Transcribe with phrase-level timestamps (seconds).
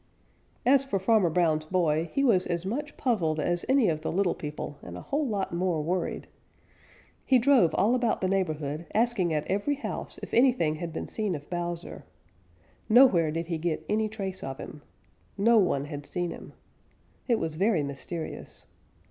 [0.65, 4.33] As for Farmer Brown's boy, he was as much puzzled as any of the little
[4.33, 6.25] people and a whole lot more worried.
[7.23, 11.35] He drove all about the neighborhood, asking at every house if anything had been seen
[11.35, 12.03] of Bowser,
[12.89, 14.81] Nowhere did he get any trace of him.
[15.37, 16.53] No one had seen him.
[17.27, 18.65] It was very mysterious.